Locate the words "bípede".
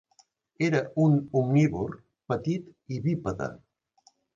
3.09-3.55